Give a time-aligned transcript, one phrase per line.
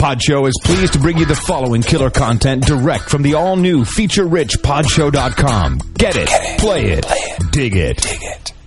[0.00, 3.84] Podshow is pleased to bring you the following killer content direct from the all new
[3.84, 5.78] feature rich podshow.com.
[5.92, 7.04] Get it, play it,
[7.52, 7.98] dig it.
[7.98, 8.59] Dig it.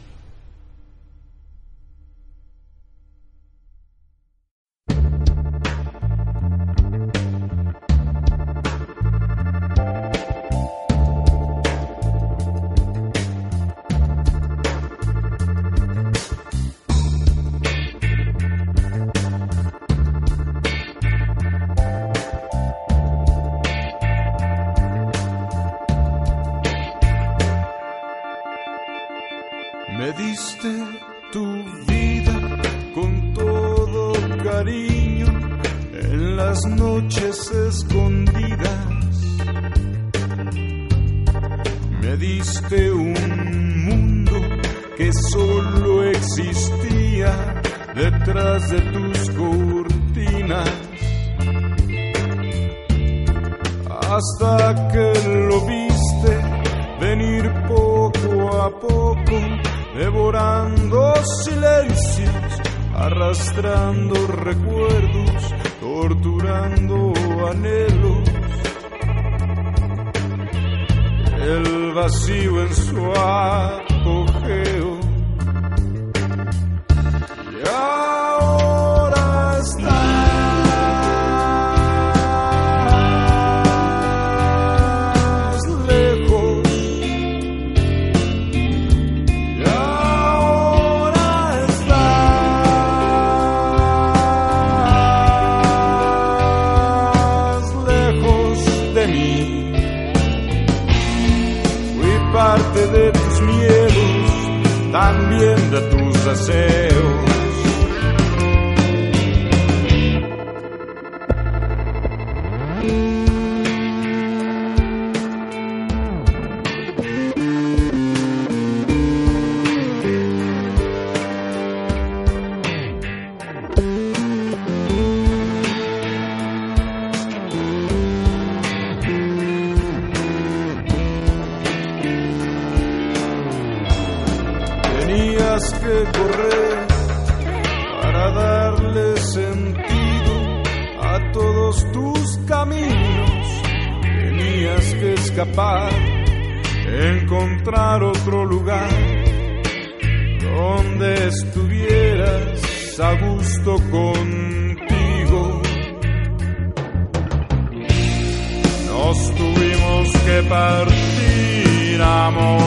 [162.31, 162.62] Partir,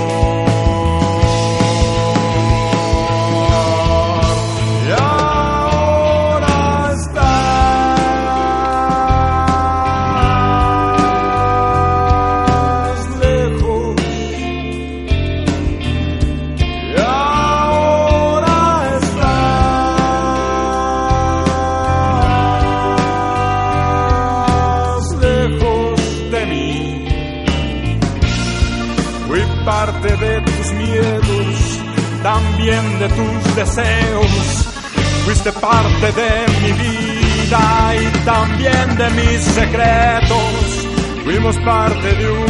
[39.09, 40.89] de mis secretos.
[41.25, 42.46] Fuimos parte de un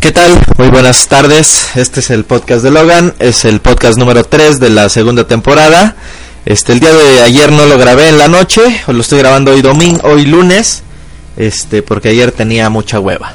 [0.00, 0.40] ¿Qué tal?
[0.58, 1.70] Muy buenas tardes.
[1.74, 3.14] Este es el podcast de Logan.
[3.18, 5.96] Es el podcast número 3 de la segunda temporada.
[6.44, 8.80] Este, el día de ayer no lo grabé en la noche.
[8.86, 10.84] Lo estoy grabando hoy domingo, hoy lunes.
[11.36, 13.34] Este, porque ayer tenía mucha hueva.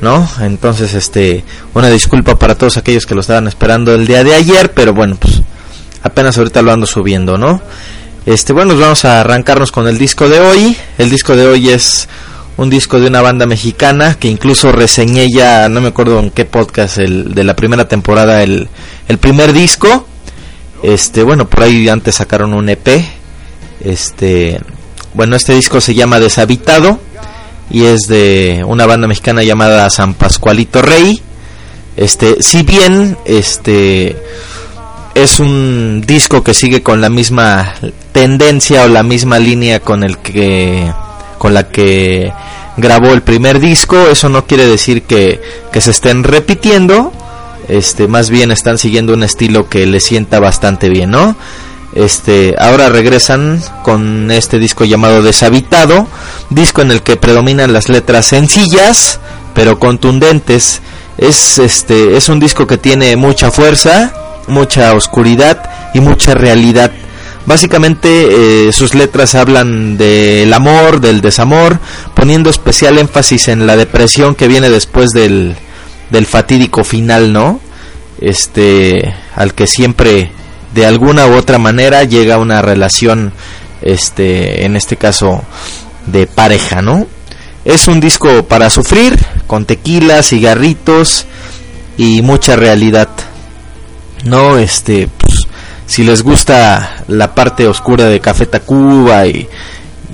[0.00, 0.28] ¿No?
[0.40, 4.72] Entonces, este, una disculpa para todos aquellos que lo estaban esperando el día de ayer.
[4.72, 5.40] Pero bueno, pues
[6.02, 7.62] apenas ahorita lo ando subiendo, ¿no?
[8.26, 10.76] Este, bueno, vamos a arrancarnos con el disco de hoy.
[10.98, 12.08] El disco de hoy es
[12.56, 16.44] un disco de una banda mexicana que incluso reseñé ya, no me acuerdo en qué
[16.44, 18.68] podcast, el de la primera temporada, el,
[19.08, 20.06] el primer disco.
[20.82, 22.88] Este, bueno, por ahí antes sacaron un EP.
[23.80, 24.60] Este,
[25.14, 26.98] bueno, este disco se llama Deshabitado.
[27.70, 31.22] y es de una banda mexicana llamada San Pascualito Rey.
[31.96, 34.16] Este, si bien este
[35.14, 37.74] es un disco que sigue con la misma
[38.12, 40.90] tendencia o la misma línea con el que
[41.42, 42.32] con la que
[42.76, 45.42] grabó el primer disco, eso no quiere decir que,
[45.72, 47.12] que se estén repitiendo,
[47.66, 51.34] este más bien están siguiendo un estilo que le sienta bastante bien, ¿no?
[51.96, 56.06] Este, ahora regresan con este disco llamado Deshabitado,
[56.48, 59.18] disco en el que predominan las letras sencillas
[59.52, 60.80] pero contundentes.
[61.18, 64.14] Es este es un disco que tiene mucha fuerza,
[64.46, 66.92] mucha oscuridad y mucha realidad.
[67.44, 71.80] Básicamente eh, sus letras hablan del amor, del desamor,
[72.14, 75.56] poniendo especial énfasis en la depresión que viene después del,
[76.10, 77.60] del fatídico final, ¿no?
[78.20, 80.30] Este, al que siempre
[80.74, 83.32] de alguna u otra manera llega una relación
[83.82, 85.42] este en este caso
[86.06, 87.06] de pareja no
[87.64, 91.26] es un disco para sufrir con tequila cigarritos
[91.96, 93.08] y mucha realidad
[94.24, 95.08] no este
[95.92, 99.46] si les gusta la parte oscura de Café Tacuba y,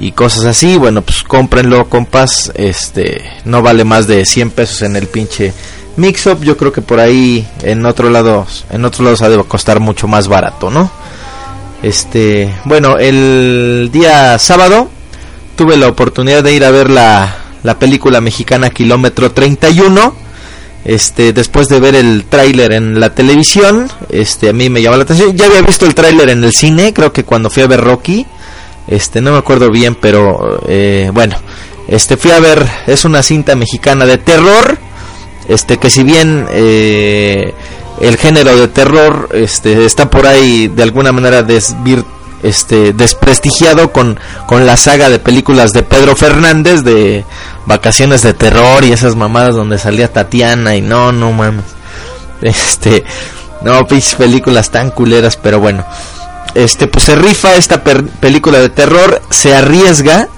[0.00, 4.96] y cosas así bueno pues cómprenlo compas este no vale más de 100 pesos en
[4.96, 5.52] el pinche
[5.96, 9.78] Mixup yo creo que por ahí en otro lado en otros lados ha de costar
[9.78, 10.90] mucho más barato, ¿no?
[11.80, 14.88] Este, bueno, el día sábado
[15.54, 20.27] tuve la oportunidad de ir a ver la, la película mexicana Kilómetro 31.
[20.88, 25.02] Este, después de ver el tráiler en la televisión, este, a mí me llamó la
[25.02, 25.36] atención.
[25.36, 28.26] Ya había visto el tráiler en el cine, creo que cuando fui a ver Rocky.
[28.86, 31.36] Este, no me acuerdo bien, pero eh, bueno,
[31.88, 34.78] este, fui a ver, es una cinta mexicana de terror
[35.48, 37.54] este que si bien eh,
[38.00, 42.04] el género de terror este está por ahí de alguna manera desvir,
[42.42, 47.24] este desprestigiado con, con la saga de películas de Pedro Fernández de
[47.66, 51.64] vacaciones de terror y esas mamadas donde salía Tatiana y no no mames.
[52.40, 53.04] Este
[53.62, 55.84] no pinches películas tan culeras pero bueno.
[56.54, 60.28] Este pues se rifa esta película de terror se arriesga.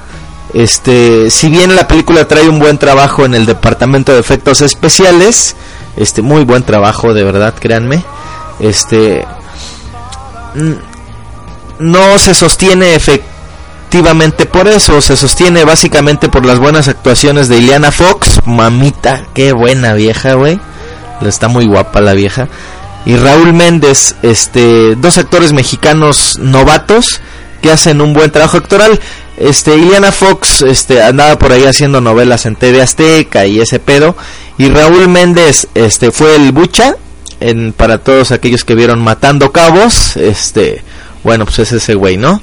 [0.52, 5.55] Este, si bien la película trae un buen trabajo en el departamento de efectos especiales,
[5.97, 8.02] este, muy buen trabajo, de verdad, créanme.
[8.58, 9.25] Este,
[11.81, 17.91] no se sostiene efectivamente por eso, se sostiene básicamente por las buenas actuaciones de Ileana
[17.91, 20.61] Fox, mamita, qué buena vieja, güey.
[21.23, 22.49] Está muy guapa la vieja.
[23.05, 27.21] Y Raúl Méndez, este, dos actores mexicanos novatos
[27.62, 29.00] que hacen un buen trabajo actoral.
[29.38, 34.17] Este, Iliana Fox este, andaba por ahí haciendo novelas en TV Azteca y ese pedo.
[34.59, 36.94] Y Raúl Méndez este, fue el bucha.
[37.41, 40.17] En, para todos aquellos que vieron Matando Cabos.
[40.17, 40.83] Este,
[41.23, 42.41] bueno, pues es ese güey, ¿no?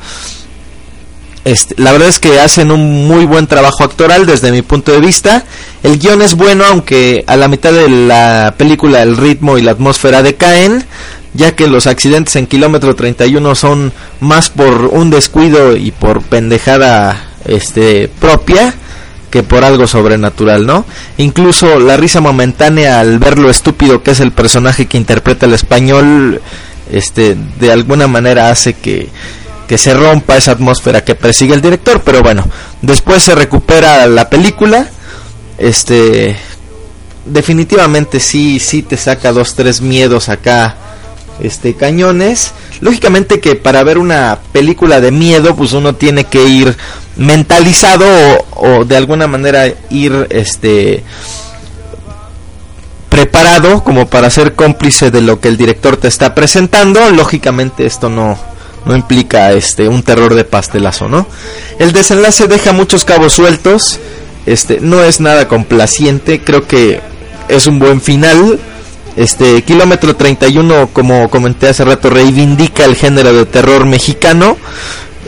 [1.46, 5.00] Este, la verdad es que hacen un muy buen trabajo actoral desde mi punto de
[5.00, 5.46] vista.
[5.82, 9.72] El guion es bueno, aunque a la mitad de la película el ritmo y la
[9.72, 10.86] atmósfera decaen
[11.34, 17.30] ya que los accidentes en kilómetro 31 son más por un descuido y por pendejada
[17.46, 18.74] este propia
[19.30, 20.86] que por algo sobrenatural, ¿no?
[21.18, 25.54] Incluso la risa momentánea al ver lo estúpido que es el personaje que interpreta el
[25.54, 26.42] español,
[26.92, 29.10] este, de alguna manera hace que,
[29.68, 32.46] que se rompa esa atmósfera que persigue el director, pero bueno,
[32.82, 34.90] después se recupera la película,
[35.58, 36.38] este,
[37.26, 40.76] definitivamente sí, sí te saca dos, tres miedos acá,
[41.40, 42.52] este cañones.
[42.82, 46.76] Lógicamente que para ver una película de miedo, pues uno tiene que ir
[47.16, 48.06] mentalizado
[48.52, 51.04] o, de alguna manera ir este
[53.18, 57.10] preparado como para ser cómplice de lo que el director te está presentando.
[57.10, 58.38] Lógicamente esto no
[58.86, 61.26] no implica este un terror de pastelazo, ¿no?
[61.80, 64.00] El desenlace deja muchos cabos sueltos.
[64.46, 67.02] Este no es nada complaciente, creo que
[67.50, 68.60] es un buen final
[69.16, 74.58] este Kilómetro 31, como comenté hace rato, reivindica el género de terror mexicano.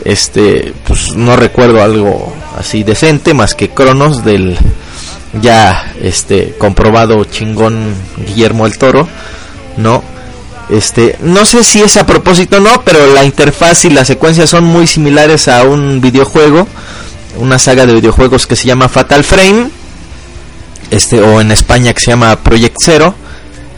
[0.04, 4.56] Este, pues no recuerdo algo así decente más que Cronos del
[5.40, 7.94] ya este comprobado chingón
[8.26, 9.08] Guillermo el Toro,
[9.76, 10.02] ¿no?
[10.68, 14.46] Este, no sé si es a propósito o no, pero la interfaz y la secuencia
[14.46, 16.66] son muy similares a un videojuego,
[17.38, 19.70] una saga de videojuegos que se llama Fatal Frame,
[20.90, 23.14] este, o en España que se llama Project Zero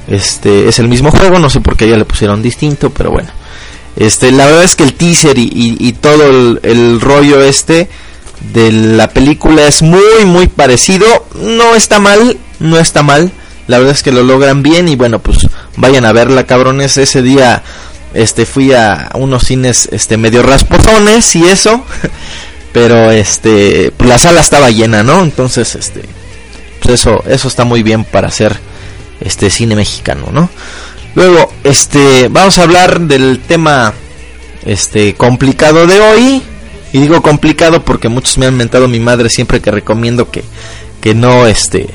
[0.08, 3.30] este es el mismo juego, no sé por qué ya le pusieron distinto, pero bueno.
[3.96, 7.88] Este, la verdad es que el teaser y, todo el, rollo este
[8.52, 11.06] de la película es muy muy parecido.
[11.40, 13.32] No está mal, no está mal.
[13.66, 15.46] La verdad es que lo logran bien y bueno, pues
[15.76, 16.98] vayan a verla, cabrones.
[16.98, 17.62] Ese día
[18.14, 21.84] este fui a unos cines este medio raspozones y eso.
[22.72, 25.22] pero este, pues la sala estaba llena, ¿no?
[25.22, 26.02] Entonces, este,
[26.80, 28.58] pues eso, eso está muy bien para hacer
[29.20, 30.48] este cine mexicano, ¿no?
[31.14, 33.92] Luego, este, vamos a hablar del tema
[34.64, 36.42] este complicado de hoy.
[36.92, 40.44] Y digo complicado porque muchos me han mentado mi madre siempre que recomiendo que,
[41.00, 41.88] que no este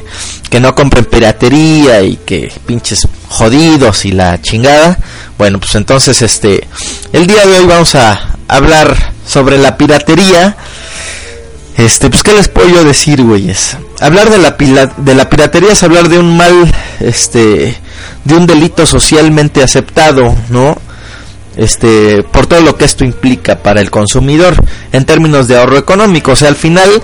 [0.50, 4.98] que no compren piratería y que pinches jodidos y la chingada.
[5.38, 6.68] Bueno, pues entonces este
[7.14, 10.56] el día de hoy vamos a hablar sobre la piratería.
[11.76, 13.78] Este, pues qué les puedo yo decir, güeyes.
[14.00, 14.56] Hablar de la
[14.98, 17.78] de la piratería es hablar de un mal este
[18.24, 20.78] de un delito socialmente aceptado, ¿no?
[21.58, 24.56] Este, por todo lo que esto implica para el consumidor
[24.92, 27.02] en términos de ahorro económico, o sea, al final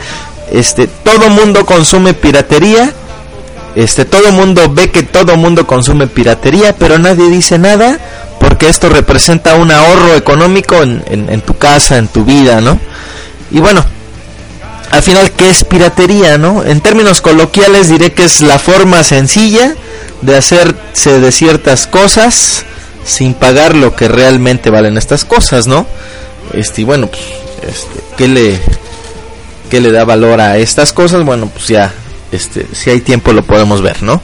[0.52, 2.92] este todo mundo consume piratería,
[3.76, 7.98] este todo mundo ve que todo mundo consume piratería, pero nadie dice nada
[8.40, 12.80] porque esto representa un ahorro económico en, en tu casa, en tu vida, ¿no?
[13.50, 13.84] Y bueno,
[14.92, 16.64] al final, ¿qué es piratería, no?
[16.64, 19.74] En términos coloquiales diré que es la forma sencilla
[20.22, 22.66] de hacerse de ciertas cosas
[23.06, 25.86] sin pagar lo que realmente valen estas cosas, ¿no?
[26.54, 27.24] Este, y bueno, pues,
[27.68, 28.60] este, ¿qué le,
[29.70, 31.24] qué le da valor a estas cosas?
[31.26, 31.94] Bueno, pues ya,
[32.34, 34.22] este, si hay tiempo lo podemos ver, ¿no?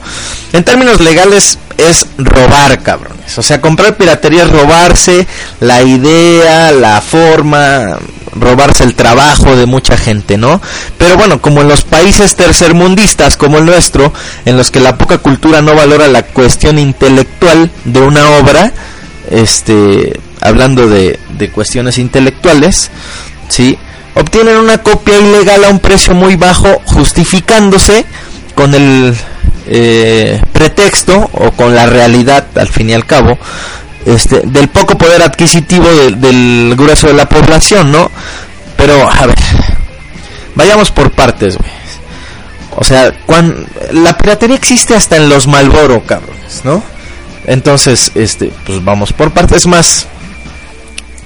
[0.52, 3.38] En términos legales es robar, cabrones.
[3.38, 5.26] O sea, comprar piratería es robarse
[5.60, 7.98] la idea, la forma,
[8.34, 10.60] robarse el trabajo de mucha gente, ¿no?
[10.98, 14.12] Pero bueno, como en los países tercermundistas como el nuestro,
[14.44, 18.72] en los que la poca cultura no valora la cuestión intelectual de una obra,
[19.30, 22.90] este, hablando de, de cuestiones intelectuales,
[23.50, 23.78] ¿sí?
[24.14, 28.06] Obtienen una copia ilegal a un precio muy bajo, justificándose
[28.54, 29.14] con el
[29.66, 33.38] eh, pretexto o con la realidad, al fin y al cabo,
[34.06, 38.10] este, del poco poder adquisitivo del grueso de la población, ¿no?
[38.76, 39.38] Pero, a ver,
[40.54, 41.70] vayamos por partes, güey.
[42.76, 46.82] O sea, cuando, la piratería existe hasta en los Malboro, cabrones, ¿no?
[47.46, 50.06] Entonces, este, pues vamos por partes más.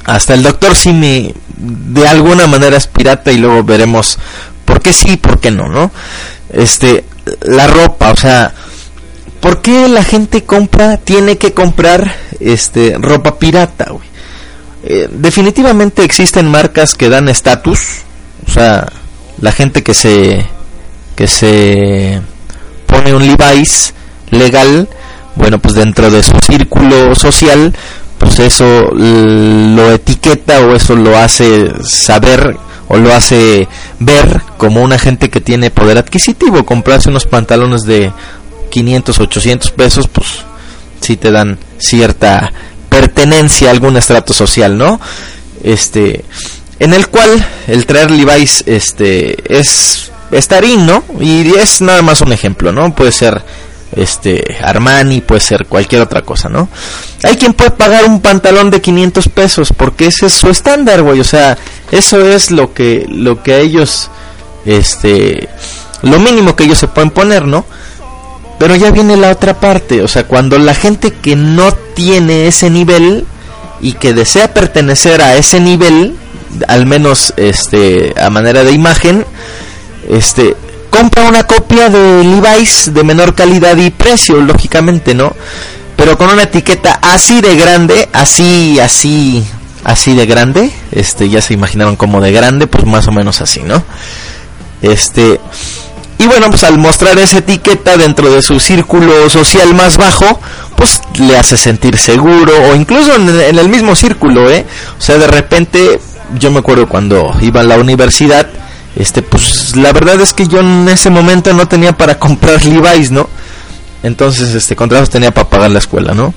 [0.04, 4.18] Hasta el doctor Simi de alguna manera es pirata y luego veremos
[4.64, 5.90] por qué sí y por qué no, ¿no?
[6.52, 7.04] Este,
[7.42, 8.52] la ropa, o sea,
[9.44, 13.88] ¿Por qué la gente compra, tiene que comprar este ropa pirata?
[14.82, 17.78] Eh, definitivamente existen marcas que dan estatus,
[18.49, 18.90] o sea,
[19.42, 20.46] la gente que se
[21.14, 22.23] que se
[22.87, 23.92] pone un Levi's
[24.30, 24.88] legal,
[25.34, 27.75] bueno, pues dentro de su círculo social,
[28.25, 32.57] pues eso lo etiqueta o eso lo hace saber
[32.88, 38.12] o lo hace ver como una gente que tiene poder adquisitivo, comprarse unos pantalones de
[38.71, 40.26] 500, 800 pesos, pues
[41.02, 42.50] sí te dan cierta
[42.88, 44.99] pertenencia a algún estrato social, ¿no?
[45.62, 46.25] Este,
[46.78, 51.04] en el cual el traer Levi's este es estarín, ¿no?
[51.21, 52.95] Y es nada más un ejemplo, ¿no?
[52.95, 53.43] Puede ser
[53.96, 56.68] este Armani, puede ser cualquier otra cosa, ¿no?
[57.22, 61.20] Hay quien puede pagar un pantalón de 500 pesos porque ese es su estándar, güey,
[61.20, 61.56] o sea,
[61.90, 64.10] eso es lo que lo que ellos
[64.64, 65.48] este
[66.02, 67.64] lo mínimo que ellos se pueden poner, ¿no?
[68.58, 72.70] Pero ya viene la otra parte, o sea, cuando la gente que no tiene ese
[72.70, 73.26] nivel
[73.80, 76.16] y que desea pertenecer a ese nivel,
[76.68, 79.24] al menos este a manera de imagen,
[80.08, 80.56] este
[80.94, 85.34] compra una copia de Levi's de menor calidad y precio, lógicamente, ¿no?
[85.96, 89.44] Pero con una etiqueta así de grande, así, así,
[89.82, 93.60] así de grande, este, ya se imaginaron como de grande, pues más o menos así,
[93.64, 93.82] ¿no?
[94.82, 95.40] Este,
[96.18, 100.40] y bueno, pues al mostrar esa etiqueta dentro de su círculo social más bajo,
[100.76, 104.64] pues le hace sentir seguro o incluso en, el mismo círculo, ¿eh?
[104.96, 105.98] O sea, de repente,
[106.38, 108.46] yo me acuerdo cuando iba a la universidad,
[108.96, 113.10] este, pues la verdad es que yo en ese momento no tenía para comprar Levi's,
[113.10, 113.28] ¿no?
[114.02, 116.34] Entonces, este, contratos tenía para pagar la escuela, ¿no?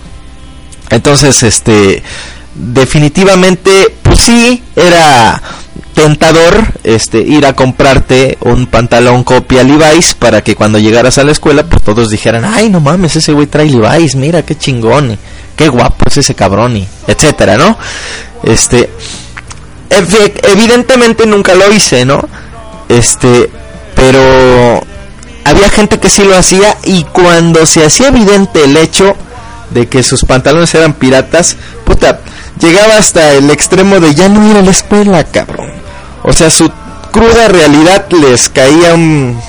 [0.90, 2.02] Entonces, este,
[2.56, 5.42] definitivamente, pues sí, era
[5.98, 11.32] tentador este ir a comprarte un pantalón copia Levi's para que cuando llegaras a la
[11.32, 15.18] escuela pues todos dijeran ay no mames ese güey trae Levi's mira qué chingón
[15.56, 17.80] qué guapo es ese cabrón y etcétera no
[18.44, 18.92] este
[19.90, 22.22] evidentemente nunca lo hice no
[22.90, 23.50] este
[23.96, 24.84] pero
[25.44, 29.16] había gente que sí lo hacía y cuando se hacía evidente el hecho
[29.72, 32.20] de que sus pantalones eran piratas puta
[32.60, 35.88] llegaba hasta el extremo de ya no ir a la escuela cabrón
[36.28, 36.70] o sea, su
[37.12, 39.40] cruda realidad les caía un,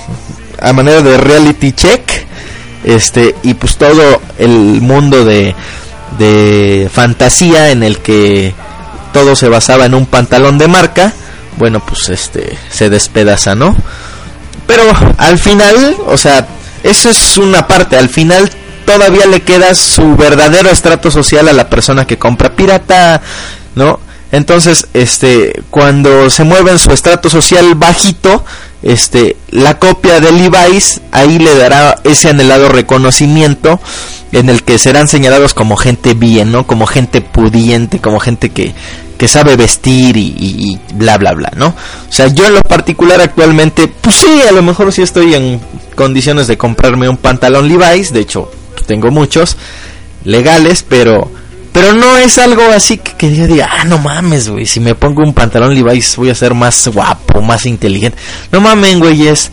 [0.61, 2.09] a manera de reality check.
[2.85, 5.53] Este, y pues todo el mundo de,
[6.17, 8.55] de fantasía en el que
[9.11, 11.11] todo se basaba en un pantalón de marca,
[11.59, 13.75] bueno, pues este se despedaza, ¿no?
[14.65, 14.83] Pero
[15.17, 16.47] al final, o sea,
[16.83, 18.49] eso es una parte, al final
[18.85, 23.21] todavía le queda su verdadero estrato social a la persona que compra pirata,
[23.75, 23.99] ¿no?
[24.31, 28.43] Entonces, este, cuando se mueve en su estrato social bajito,
[28.81, 33.79] este, la copia de Levi's ahí le dará ese anhelado reconocimiento
[34.31, 36.65] en el que serán señalados como gente bien, ¿no?
[36.65, 38.73] Como gente pudiente, como gente que,
[39.19, 41.67] que sabe vestir y, bla bla bla, ¿no?
[41.67, 45.59] O sea, yo en lo particular actualmente, pues sí, a lo mejor sí estoy en
[45.93, 48.49] condiciones de comprarme un pantalón Levi's, de hecho
[48.87, 49.57] tengo muchos
[50.23, 51.29] legales, pero
[51.73, 54.95] pero no es algo así que, que yo diga, ah, no mames, güey, si me
[54.95, 58.17] pongo un pantalón Levi's voy a ser más guapo, más inteligente.
[58.53, 59.51] No mames, güey, es...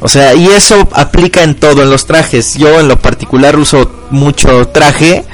[0.00, 2.54] O sea, y eso aplica en todo, en los trajes.
[2.54, 5.24] Yo en lo particular uso mucho traje.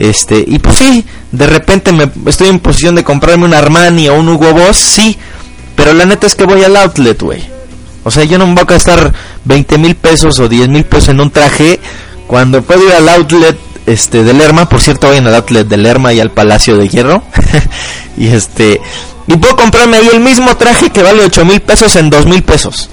[0.00, 4.14] Este, y pues sí, de repente me estoy en posición de comprarme un Armani o
[4.14, 5.18] un Hugo Boss, sí.
[5.76, 7.44] Pero la neta es que voy al outlet, güey.
[8.02, 9.12] O sea, yo no me voy a gastar
[9.44, 11.80] 20 mil pesos o 10 mil pesos en un traje
[12.26, 15.76] cuando puedo ir al outlet este de Lerma, por cierto, voy en el outlet de
[15.76, 17.22] Lerma y al Palacio de Hierro.
[18.16, 18.80] y este
[19.26, 22.42] y puedo comprarme ahí el mismo traje que vale 8 mil pesos en 2 mil
[22.42, 22.88] pesos.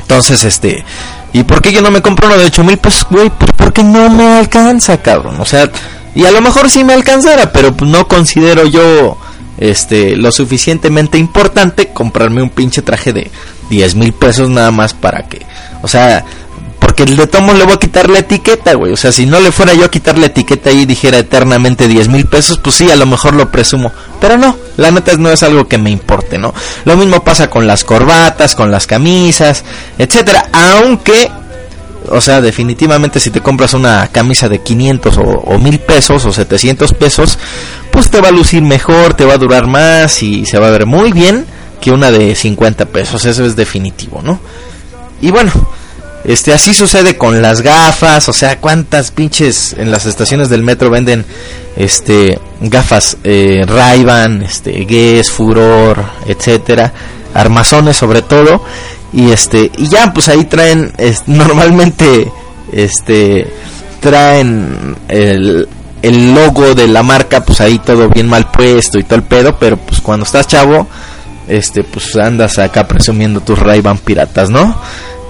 [0.00, 0.86] Entonces, este,
[1.32, 3.30] ¿y por qué yo no me compro uno de 8 mil pesos, güey?
[3.30, 5.40] Pues porque no me alcanza, cabrón.
[5.40, 5.70] O sea,
[6.14, 9.16] y a lo mejor sí me alcanzara, pero no considero yo
[9.58, 13.30] este lo suficientemente importante comprarme un pinche traje de
[13.70, 15.46] 10 mil pesos nada más para que,
[15.82, 16.24] o sea,
[16.92, 18.92] porque el de tomo le voy a quitar la etiqueta, güey.
[18.92, 22.08] O sea, si no le fuera yo a quitar la etiqueta y dijera eternamente 10
[22.08, 23.90] mil pesos, pues sí, a lo mejor lo presumo.
[24.20, 26.52] Pero no, la neta no es algo que me importe, ¿no?
[26.84, 29.64] Lo mismo pasa con las corbatas, con las camisas,
[29.96, 30.50] etcétera.
[30.52, 31.30] Aunque,
[32.10, 36.92] o sea, definitivamente si te compras una camisa de 500 o, mil pesos o 700
[36.92, 37.38] pesos,
[37.90, 40.72] pues te va a lucir mejor, te va a durar más y se va a
[40.72, 41.46] ver muy bien
[41.80, 43.24] que una de 50 pesos.
[43.24, 44.38] Eso es definitivo, ¿no?
[45.22, 45.52] Y bueno,
[46.24, 50.90] este, así sucede con las gafas, o sea, cuántas pinches en las estaciones del metro
[50.90, 51.24] venden
[51.76, 53.64] este gafas eh,
[54.44, 56.92] este Guess, Furor, etcétera,
[57.34, 58.64] armazones sobre todo
[59.12, 60.92] y este y ya pues ahí traen
[61.26, 62.30] normalmente
[62.72, 63.52] este
[64.00, 65.68] traen el,
[66.02, 69.56] el logo de la marca pues ahí todo bien mal puesto y todo el pedo,
[69.58, 70.86] pero pues cuando estás chavo
[71.48, 74.76] este pues andas acá presumiendo tus ray piratas, ¿no?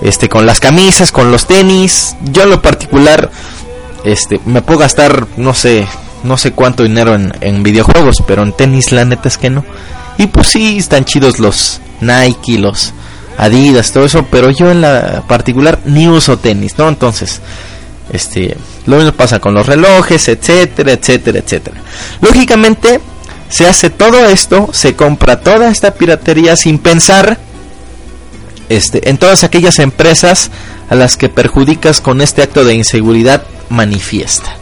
[0.02, 2.16] Este con las camisas, con los tenis.
[2.32, 3.30] Yo en lo particular
[4.04, 5.86] este me puedo gastar no sé,
[6.24, 9.64] no sé cuánto dinero en, videojuegos, pero en tenis la neta es que no.
[10.18, 12.92] Y pues sí están chidos los Nike, los
[13.38, 16.88] Adidas, todo eso, pero yo en la particular ni uso tenis, ¿no?
[16.88, 17.40] Entonces,
[18.12, 21.80] este, lo mismo pasa con los relojes, etcétera, etcétera, etcétera.
[22.20, 23.00] Lógicamente,
[23.48, 27.38] se hace todo esto, se compra toda esta piratería sin pensar
[28.76, 30.50] este, en todas aquellas empresas
[30.88, 34.56] a las que perjudicas con este acto de inseguridad manifiesta,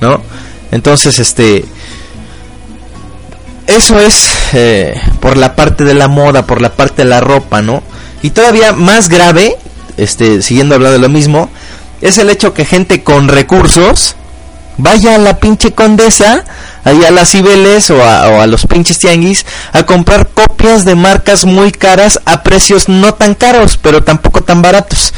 [0.00, 0.22] ¿no?
[0.72, 1.64] Entonces, este,
[3.66, 7.60] eso es eh, por la parte de la moda, por la parte de la ropa,
[7.60, 7.82] ¿no?
[8.22, 9.56] Y todavía más grave,
[9.96, 11.50] este, siguiendo hablando de lo mismo,
[12.00, 14.16] es el hecho que gente con recursos
[14.80, 16.44] vaya a la pinche condesa
[16.84, 21.72] ahí a las Cibeles o a, los pinches tianguis a comprar copias de marcas muy
[21.72, 25.12] caras a precios no tan caros, pero tampoco tan baratos.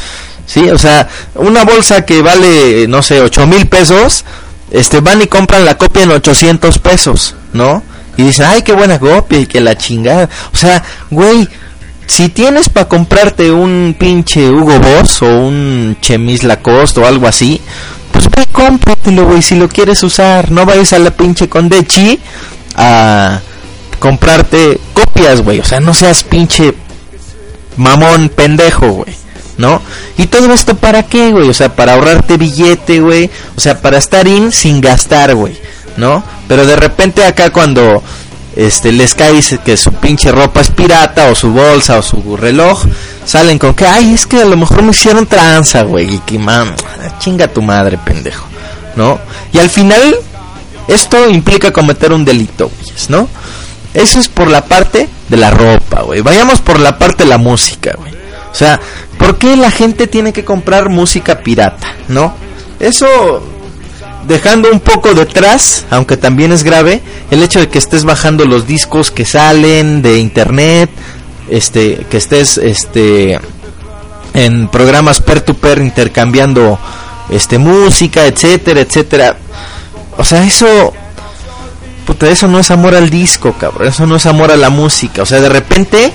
[0.46, 4.24] Sí, o sea, una bolsa que vale, no sé, ocho mil pesos,
[4.70, 7.82] este, van y compran la copia en 800 pesos, ¿no?
[8.16, 10.28] Y dicen, ay, qué buena copia y que la chingada.
[10.52, 11.48] O sea, güey,
[12.06, 17.60] si tienes para comprarte un pinche Hugo Boss o un Chemis Lacoste o algo así,
[18.28, 20.50] pues ve, cómpratelo, güey, si lo quieres usar.
[20.50, 22.18] No vayas a la pinche Condechi
[22.76, 23.40] a
[23.98, 25.60] comprarte copias, güey.
[25.60, 26.74] O sea, no seas pinche
[27.76, 29.14] mamón pendejo, güey.
[29.58, 29.80] ¿No?
[30.16, 31.48] Y todo esto para qué, güey?
[31.48, 33.30] O sea, para ahorrarte billete, güey.
[33.56, 35.56] O sea, para estar in sin gastar, güey.
[35.96, 36.24] ¿No?
[36.48, 38.02] Pero de repente acá cuando
[38.56, 42.84] este les cae que su pinche ropa es pirata o su bolsa o su reloj,
[43.24, 46.38] salen con que, ay, es que a lo mejor me hicieron tranza, güey, y que,
[46.38, 46.74] mam,
[47.18, 48.46] chinga tu madre, pendejo,
[48.96, 49.18] ¿no?
[49.52, 50.16] Y al final,
[50.88, 52.70] esto implica cometer un delito,
[53.08, 53.28] ¿no?
[53.94, 56.20] Eso es por la parte de la ropa, güey.
[56.22, 58.12] Vayamos por la parte de la música, güey.
[58.50, 58.80] O sea,
[59.18, 62.34] ¿por qué la gente tiene que comprar música pirata, no?
[62.80, 63.42] Eso
[64.26, 68.66] dejando un poco detrás, aunque también es grave, el hecho de que estés bajando los
[68.66, 70.90] discos que salen de internet,
[71.52, 73.38] este, que estés este
[74.34, 76.78] en programas per to per intercambiando
[77.30, 79.36] este música, etcétera, etcétera.
[80.16, 80.92] O sea, eso
[82.06, 85.22] puta, eso no es amor al disco, cabrón, eso no es amor a la música,
[85.22, 86.12] o sea, de repente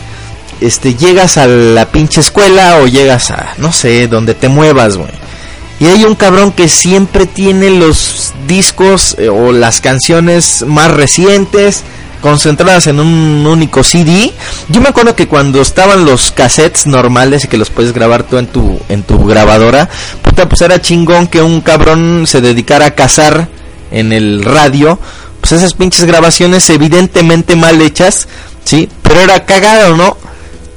[0.59, 5.11] este llegas a la pinche escuela o llegas a no sé, donde te muevas, güey.
[5.79, 11.83] Y hay un cabrón que siempre tiene los discos eh, o las canciones más recientes
[12.21, 14.33] concentradas en un único CD.
[14.69, 18.37] Yo me acuerdo que cuando estaban los cassettes normales y que los puedes grabar tú
[18.37, 19.89] en tu en tu grabadora,
[20.21, 23.47] puta, pues era chingón que un cabrón se dedicara a cazar
[23.91, 24.99] en el radio,
[25.41, 28.27] pues esas pinches grabaciones evidentemente mal hechas,
[28.63, 30.17] sí, pero era cagado, ¿no?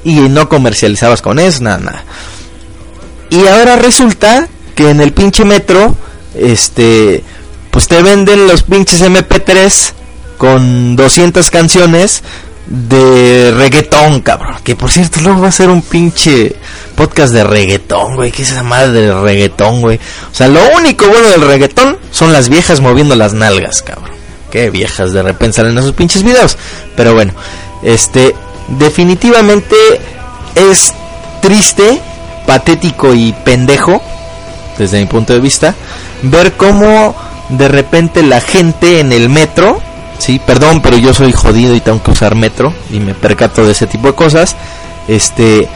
[0.05, 2.05] Y no comercializabas con eso, nada, nada.
[3.31, 5.95] Y ahora resulta que en el pinche metro,
[6.35, 7.23] este,
[7.71, 9.93] pues te venden los pinches MP3
[10.41, 12.23] con 200 canciones
[12.67, 14.57] de reggaetón, cabrón.
[14.65, 16.57] Que por cierto, luego va a ser un pinche
[16.97, 18.33] podcast de reggaetón, güey.
[18.33, 20.01] ¿Qué es esa madre de reggaetón, güey?
[20.33, 24.13] O sea, lo único bueno del reggaetón son las viejas moviendo las nalgas, cabrón.
[24.51, 26.57] Qué viejas de repente salen esos pinches videos.
[26.97, 27.35] Pero bueno,
[27.83, 28.35] este,
[28.79, 29.77] definitivamente
[30.55, 30.95] es
[31.43, 32.01] triste,
[32.47, 34.01] patético y pendejo,
[34.79, 35.75] desde mi punto de vista,
[36.23, 37.15] ver cómo
[37.51, 39.83] de repente la gente en el metro
[40.21, 43.73] sí, perdón, pero yo soy jodido y tengo que usar metro y me percato de
[43.73, 44.57] ese tipo de cosas.
[45.09, 45.69] Este,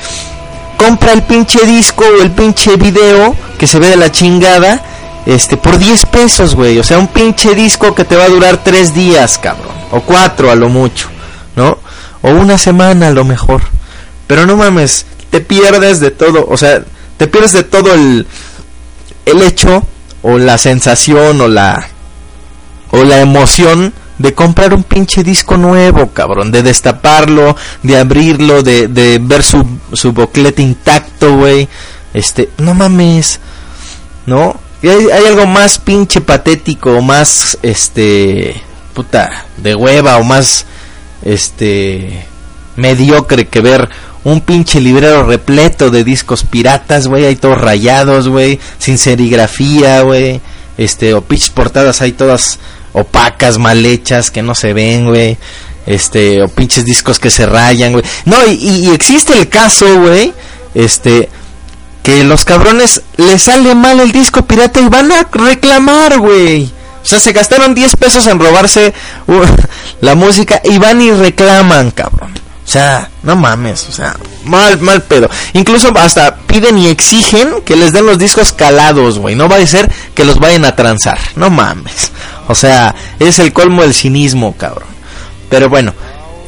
[0.77, 4.83] compra el pinche disco o el pinche video que se ve de la chingada,
[5.27, 6.79] este, por 10 pesos, güey.
[6.79, 9.75] O sea, un pinche disco que te va a durar 3 días, cabrón.
[9.91, 11.09] O 4 a lo mucho,
[11.57, 11.79] ¿no?
[12.23, 13.63] O una semana a lo mejor.
[14.27, 16.83] Pero no mames, te pierdes de todo, o sea,
[17.17, 18.27] te pierdes de todo el,
[19.27, 19.87] el hecho
[20.23, 21.89] o la sensación o la
[22.91, 28.89] o la emoción de comprar un pinche disco nuevo, cabrón, de destaparlo, de abrirlo, de,
[28.89, 31.69] de ver su, su boclete intacto, güey.
[32.13, 33.41] Este, no mames,
[34.27, 34.61] ¿no?
[34.83, 40.67] Hay, algo más pinche patético, más, este, puta, de hueva o más,
[41.23, 42.27] este,
[42.77, 43.89] mediocre que ver
[44.25, 50.41] un pinche librero repleto de discos piratas, güey, hay todos rayados, güey, sin serigrafía, güey,
[50.77, 52.59] este, o pinches portadas hay todas
[52.95, 55.37] opacas, mal hechas, que no se ven, güey.
[55.87, 58.05] Este, o pinches discos que se rayan, güey.
[58.25, 60.33] No, y, existe el caso, güey,
[60.75, 61.29] este,
[62.03, 66.73] que los cabrones les sale mal el disco pirata y van a reclamar, güey.
[67.03, 68.95] O sea, se gastaron 10 pesos en robarse
[70.01, 72.44] la música y van y reclaman, cabrón.
[72.65, 75.29] O sea, no mames, o sea, mal, mal pedo.
[75.53, 79.35] Incluso hasta piden y exigen que les den los discos calados, güey.
[79.35, 81.19] No va a ser que los vayan a transar.
[81.37, 82.11] No mames.
[82.49, 84.89] O sea, es el colmo del cinismo, cabrón.
[85.51, 85.93] Pero bueno,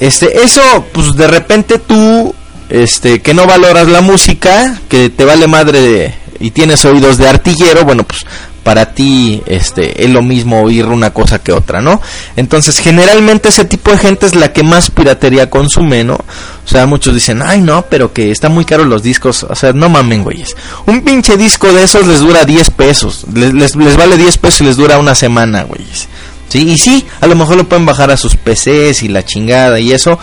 [0.00, 2.34] este, eso, pues de repente tú,
[2.70, 7.84] este, que no valoras la música, que te vale madre y tienes oídos de artillero,
[7.84, 8.24] bueno, pues
[8.66, 12.02] para ti este es lo mismo oír una cosa que otra, ¿no?
[12.34, 16.14] Entonces, generalmente ese tipo de gente es la que más piratería consume, ¿no?
[16.14, 19.72] O sea, muchos dicen, "Ay, no, pero que están muy caros los discos." O sea,
[19.72, 20.56] no mamen, güeyes.
[20.84, 23.24] Un pinche disco de esos les dura 10 pesos.
[23.32, 26.08] Les, les, vale 10 pesos y les dura una semana, güeyes.
[26.48, 29.78] Sí, y sí, a lo mejor lo pueden bajar a sus PCs y la chingada
[29.78, 30.18] y eso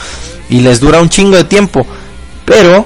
[0.50, 1.88] y les dura un chingo de tiempo.
[2.44, 2.86] Pero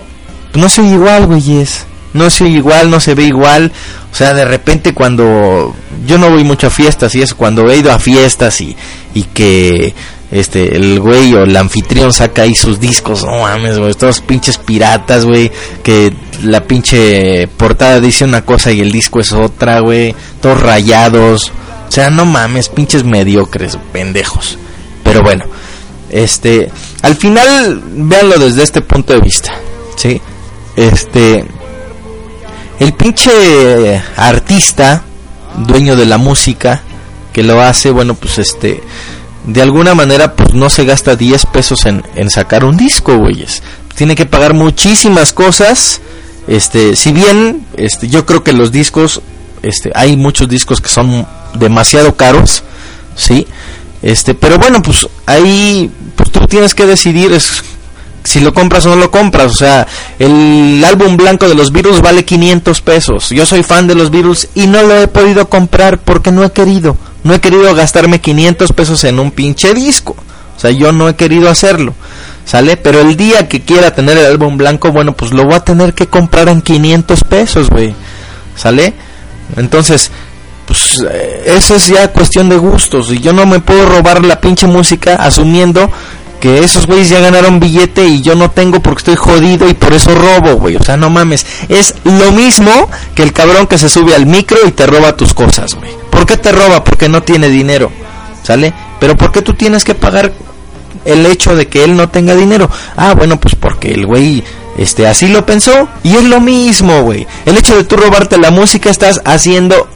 [0.54, 1.88] no se igual, güeyes
[2.18, 3.72] no se igual, no se ve igual.
[4.12, 5.76] O sea, de repente cuando
[6.06, 8.76] yo no voy mucho a fiestas y eso, cuando he ido a fiestas y,
[9.14, 9.94] y que
[10.32, 14.58] este el güey o el anfitrión saca ahí sus discos, no mames, güey, estos pinches
[14.58, 15.52] piratas, güey,
[15.84, 21.52] que la pinche portada dice una cosa y el disco es otra, güey, todos rayados.
[21.88, 24.58] O sea, no mames, pinches mediocres, pendejos.
[25.04, 25.46] Pero bueno,
[26.10, 26.70] este,
[27.02, 29.54] al final véanlo desde este punto de vista,
[29.96, 30.22] ¿sí?
[30.76, 31.46] Este,
[32.80, 35.04] el pinche artista,
[35.66, 36.82] dueño de la música,
[37.34, 38.82] que lo hace, bueno, pues este,
[39.46, 43.63] de alguna manera, pues no se gasta 10 pesos en, en sacar un disco, güeyes.
[43.96, 46.02] Tiene que pagar muchísimas cosas.
[46.48, 49.22] Este, si bien, este, yo creo que los discos,
[49.63, 52.63] este, hay muchos discos que son demasiado caros,
[53.16, 53.48] sí.
[54.02, 57.63] Este, pero bueno, pues ahí, pues tú tienes que decidir es
[58.28, 59.46] si lo compras o no lo compras.
[59.46, 59.88] O sea,
[60.20, 63.30] el álbum blanco de los Beatles vale 500 pesos.
[63.30, 66.52] Yo soy fan de los Beatles y no lo he podido comprar porque no he
[66.52, 66.98] querido.
[67.24, 70.18] No he querido gastarme 500 pesos en un pinche disco.
[70.58, 71.94] O sea, yo no he querido hacerlo.
[72.44, 72.76] ¿Sale?
[72.76, 75.94] Pero el día que quiera tener el álbum blanco, bueno, pues lo voy a tener
[75.94, 77.96] que comprar en 500 pesos, güey.
[78.58, 78.94] ¿Sale?
[79.56, 80.12] Entonces,
[80.66, 83.10] pues eh, eso es ya cuestión de gustos.
[83.10, 85.90] Y yo no me puedo robar la pinche música asumiendo
[86.39, 89.93] que esos güeyes ya ganaron billete y yo no tengo porque estoy jodido y por
[89.93, 90.76] eso robo, güey.
[90.76, 91.45] O sea, no mames.
[91.69, 95.34] Es lo mismo que el cabrón que se sube al micro y te roba tus
[95.34, 95.91] cosas, güey.
[96.10, 96.84] ¿Por qué te roba?
[96.84, 97.91] Porque no tiene dinero.
[98.47, 98.73] ¿sale?
[99.00, 100.32] Pero ¿por qué tú tienes que pagar
[101.04, 102.69] el hecho de que él no tenga dinero?
[102.95, 104.41] Ah, bueno, pues porque el güey
[104.78, 107.28] este así lo pensó y es lo mismo, güey.
[107.45, 109.89] El hecho de tú robarte la música estás haciendo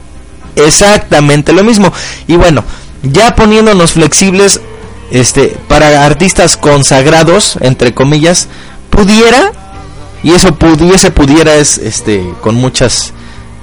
[0.54, 1.90] exactamente lo mismo.
[2.26, 2.62] Y bueno,
[3.02, 4.60] ya poniéndonos flexibles
[5.12, 8.48] este para artistas consagrados entre comillas,
[8.90, 9.52] pudiera
[10.22, 13.12] y eso pudiese pudiera es este con muchas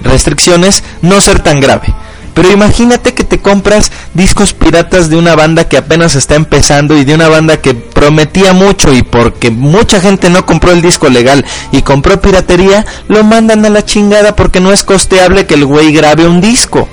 [0.02, 1.94] restricciones no ser tan grave.
[2.34, 7.04] Pero imagínate que te compras discos piratas de una banda que apenas está empezando y
[7.04, 11.44] de una banda que prometía mucho y porque mucha gente no compró el disco legal
[11.72, 15.92] y compró piratería, lo mandan a la chingada porque no es costeable que el güey
[15.92, 16.88] grabe un disco.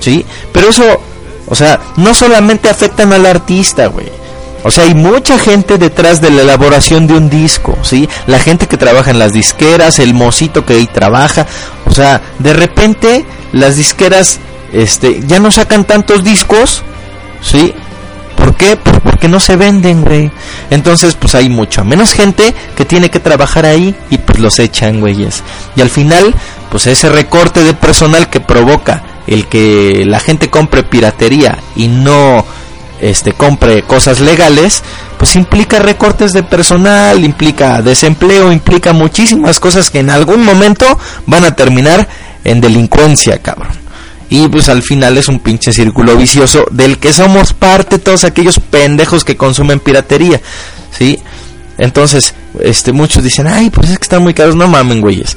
[0.00, 0.26] ¿Sí?
[0.52, 1.00] Pero eso,
[1.46, 4.10] o sea, no solamente afectan al artista, güey.
[4.66, 8.08] O sea, hay mucha gente detrás de la elaboración de un disco, ¿sí?
[8.26, 11.46] La gente que trabaja en las disqueras, el mocito que ahí trabaja.
[11.84, 14.40] O sea, de repente las disqueras
[14.72, 16.82] este, ya no sacan tantos discos,
[17.42, 17.74] ¿sí?
[18.36, 18.76] ¿Por qué?
[18.76, 20.30] Pues porque no se venden, güey.
[20.70, 25.00] Entonces, pues hay mucha menos gente que tiene que trabajar ahí y pues los echan,
[25.00, 25.42] güeyes.
[25.76, 26.34] Y al final,
[26.70, 32.44] pues ese recorte de personal que provoca el que la gente compre piratería y no
[33.00, 34.82] este compre cosas legales,
[35.18, 40.86] pues implica recortes de personal, implica desempleo, implica muchísimas cosas que en algún momento
[41.26, 42.08] van a terminar
[42.44, 43.72] en delincuencia, cabrón.
[44.30, 48.58] Y pues al final es un pinche círculo vicioso del que somos parte todos aquellos
[48.58, 50.40] pendejos que consumen piratería,
[50.90, 51.18] ¿sí?
[51.76, 55.36] Entonces, este muchos dicen, "Ay, pues es que están muy caros, no mamen, güeyes."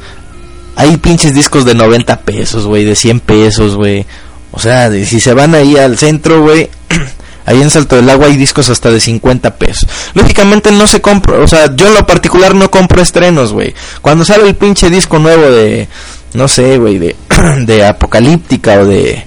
[0.78, 4.06] Hay pinches discos de 90 pesos, güey, de 100 pesos, güey.
[4.52, 6.70] O sea, si se van ahí al centro, güey,
[7.46, 9.90] ahí en Salto del Agua hay discos hasta de 50 pesos.
[10.14, 13.74] Lógicamente no se compra, o sea, yo en lo particular no compro estrenos, güey.
[14.04, 15.90] Cuando sale el pinche disco nuevo de
[16.34, 17.16] no sé, güey, de,
[17.66, 19.24] de Apocalíptica o de,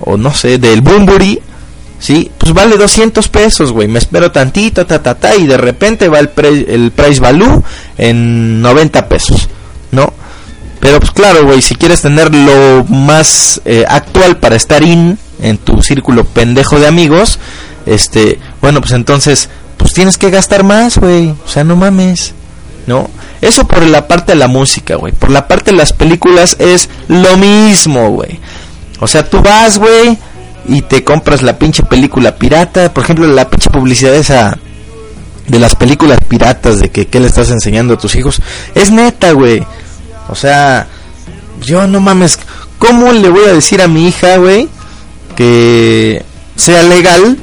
[0.00, 1.38] o no sé, del Bumburi,
[1.98, 2.30] ¿sí?
[2.38, 3.88] Pues vale 200 pesos, güey.
[3.88, 6.30] Me espero tantito, ta, ta, ta, y de repente va el,
[6.68, 7.62] el price value
[7.98, 9.48] en 90 pesos,
[9.90, 10.12] ¿no?
[10.80, 15.58] Pero pues claro, güey, si quieres tener lo más eh, actual para estar in en
[15.58, 17.38] tu círculo pendejo de amigos,
[17.86, 21.30] este, bueno, pues entonces, pues tienes que gastar más, güey.
[21.30, 22.34] O sea, no mames,
[22.86, 23.10] ¿no?
[23.40, 25.12] Eso por la parte de la música, güey.
[25.12, 28.40] Por la parte de las películas es lo mismo, güey.
[29.00, 30.18] O sea, tú vas, güey,
[30.66, 32.92] y te compras la pinche película pirata.
[32.92, 34.58] Por ejemplo, la pinche publicidad esa
[35.46, 38.42] de las películas piratas, de que qué le estás enseñando a tus hijos.
[38.74, 39.64] Es neta, güey.
[40.28, 40.86] O sea,
[41.60, 42.38] yo no mames.
[42.78, 44.68] ¿Cómo le voy a decir a mi hija, güey,
[45.34, 46.22] que
[46.54, 47.38] sea legal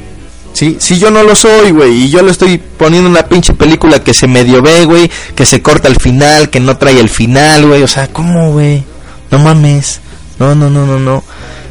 [0.56, 0.78] ¿sí?
[0.80, 4.13] Si yo no lo soy, güey, y yo le estoy poniendo una pinche película que
[4.13, 7.84] se medio ve, güey, que se corta el final, que no trae el final, güey,
[7.84, 8.84] o sea, ¿cómo, güey?
[9.32, 10.00] No mames.
[10.39, 11.24] No, no, no, no, no.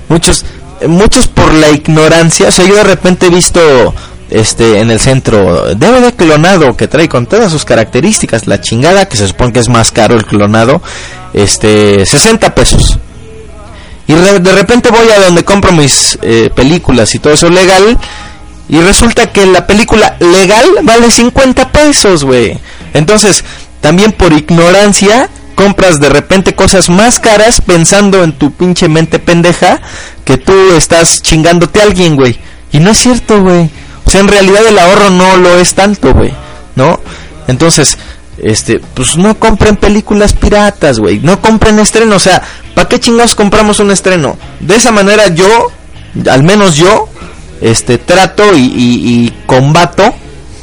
[0.08, 0.44] Muchos
[0.86, 3.94] muchos por la ignorancia, o sea, yo de repente he visto
[4.34, 9.16] este en el centro DVD clonado que trae con todas sus características, la chingada que
[9.16, 10.82] se supone que es más caro el clonado,
[11.32, 12.98] este 60 pesos.
[14.06, 17.98] Y de repente voy a donde compro mis eh, películas y todo eso legal
[18.68, 22.58] y resulta que la película legal vale 50 pesos, güey.
[22.92, 23.44] Entonces,
[23.80, 29.80] también por ignorancia, compras de repente cosas más caras pensando en tu pinche mente pendeja
[30.24, 32.38] que tú estás chingándote a alguien, güey.
[32.72, 33.70] Y no es cierto, güey.
[34.06, 36.32] Sea, en realidad el ahorro no lo es tanto, güey.
[36.76, 37.00] ¿No?
[37.46, 37.98] Entonces,
[38.38, 41.20] este, pues no compren películas piratas, güey.
[41.20, 42.16] No compren estreno.
[42.16, 42.42] O sea,
[42.74, 44.36] ¿para qué chingados compramos un estreno?
[44.60, 45.70] De esa manera yo,
[46.30, 47.08] al menos yo,
[47.60, 50.14] este trato y, combato,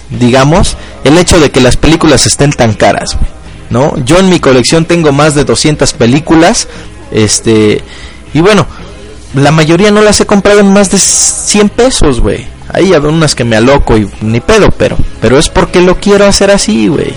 [0.10, 3.18] digamos, el hecho de que las películas estén tan caras,
[3.70, 3.94] ¿no?
[4.06, 6.68] Yo en mi colección tengo más de 200 películas,
[7.12, 7.82] este,
[8.34, 8.68] y bueno,
[9.34, 12.46] la mayoría no las he comprado en más de 100 pesos, güey.
[12.74, 16.52] Hay unas que me aloco y ni pedo, pero, pero es porque lo quiero hacer
[16.52, 17.14] así, güey,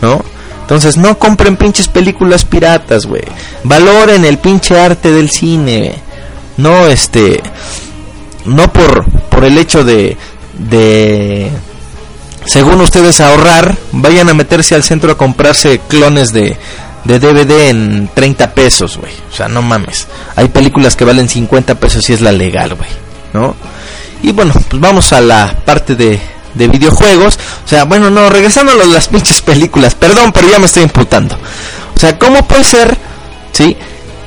[0.00, 0.22] ¿no?
[0.62, 3.24] Entonces no compren pinches películas piratas, güey.
[3.64, 5.94] Valoren el pinche arte del cine.
[6.56, 7.42] No, este,
[8.46, 10.16] no por, por el hecho de,
[10.58, 11.50] de,
[12.44, 16.56] según ustedes, ahorrar, vayan a meterse al centro a comprarse clones de,
[17.04, 19.12] de DVD en 30 pesos, güey.
[19.30, 20.08] O sea, no mames.
[20.36, 22.90] Hay películas que valen 50 pesos y es la legal, güey.
[23.32, 23.54] ¿No?
[24.22, 26.20] Y bueno, pues vamos a la parte de,
[26.54, 27.38] de videojuegos.
[27.64, 29.94] O sea, bueno, no, regresando a las pinches películas.
[29.94, 31.36] Perdón, pero ya me estoy imputando.
[31.94, 32.96] O sea, ¿cómo puede ser,
[33.52, 33.76] sí?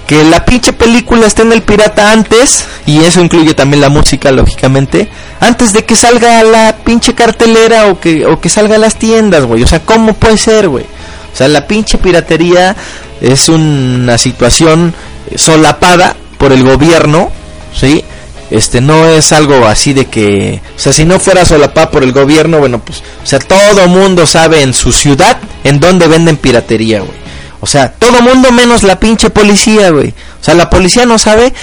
[0.07, 4.31] que la pinche película esté en el pirata antes, y eso incluye también la música,
[4.31, 8.97] lógicamente, antes de que salga la pinche cartelera o que, o que salga a las
[8.97, 9.63] tiendas, güey.
[9.63, 10.85] O sea, ¿cómo puede ser, güey?
[11.33, 12.75] O sea, la pinche piratería
[13.19, 14.93] es una situación
[15.35, 17.31] solapada por el gobierno,
[17.73, 18.03] ¿sí?
[18.51, 22.11] Este no es algo así de que, o sea, si no fuera solapá por el
[22.11, 26.99] gobierno, bueno, pues, o sea, todo mundo sabe en su ciudad en dónde venden piratería,
[26.99, 27.25] güey.
[27.59, 30.09] O sea, todo mundo menos la pinche policía, güey.
[30.09, 31.53] O sea, la policía no sabe,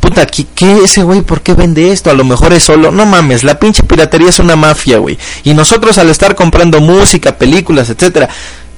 [0.00, 1.20] puta, ¿qué, qué ese güey?
[1.20, 2.10] ¿Por qué vende esto?
[2.10, 5.18] A lo mejor es solo, no mames, la pinche piratería es una mafia, güey.
[5.44, 8.28] Y nosotros al estar comprando música, películas, etcétera,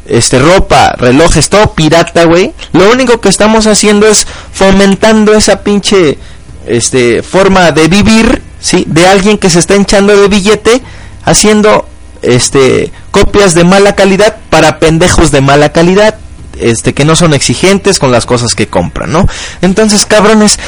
[0.07, 2.53] este ropa, relojes, todo pirata, güey.
[2.73, 6.19] Lo único que estamos haciendo es fomentando esa pinche
[6.67, 8.85] este forma de vivir, ¿sí?
[8.87, 10.83] De alguien que se está hinchando de billete
[11.25, 11.87] haciendo
[12.23, 16.17] este copias de mala calidad para pendejos de mala calidad,
[16.59, 19.27] este que no son exigentes con las cosas que compran, ¿no?
[19.63, 20.59] Entonces, cabrones,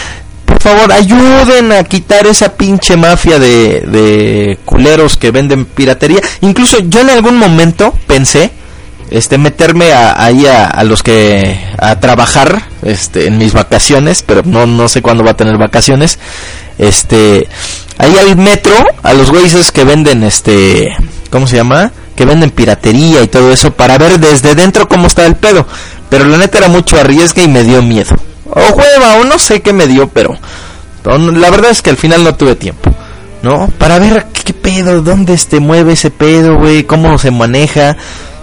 [0.45, 6.21] por favor, ayuden a quitar esa pinche mafia de, de culeros que venden piratería.
[6.41, 8.51] Incluso yo en algún momento pensé
[9.11, 14.67] este meterme a, ahí a, los que a trabajar este en mis vacaciones pero no
[14.67, 16.19] no sé cuándo va a tener vacaciones.
[16.79, 17.49] Este
[17.99, 20.95] ahí al metro a los güeyes que venden este
[21.31, 25.27] cómo se llama que venden piratería y todo eso para ver desde dentro cómo está
[25.27, 25.67] el pedo.
[26.09, 28.15] Pero la neta era mucho arriesgue y me dio miedo.
[28.49, 30.39] O hueva o no sé qué me dio pero
[31.07, 32.91] la verdad es que al final no tuve tiempo
[33.43, 37.97] no para ver qué, pedo dónde este mueve ese pedo güey cómo se maneja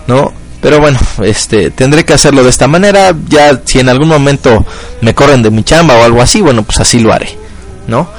[0.08, 0.32] no
[0.64, 3.14] pero bueno, este, tendré que hacerlo de esta manera.
[3.28, 4.66] Ya si en algún momento
[5.02, 7.38] me corren de mi chamba o algo así, bueno, pues así lo haré,
[7.88, 8.10] ¿no?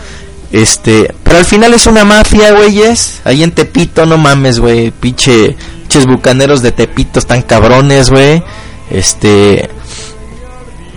[0.52, 3.22] Este, pero al final es una mafia, güeyes.
[3.24, 4.90] Ahí en Tepito, no mames, güey.
[4.90, 8.42] Pinche, pinches bucaneros de Tepito están cabrones, güey.
[8.90, 9.70] Este,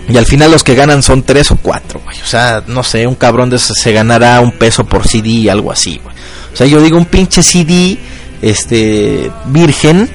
[0.06, 2.20] y al final los que ganan son tres o cuatro, güey.
[2.20, 5.72] O sea, no sé, un cabrón de esos se ganará un peso por CD, algo
[5.72, 6.14] así, güey.
[6.52, 7.98] O sea, yo digo un pinche CD,
[8.42, 10.10] este, virgen,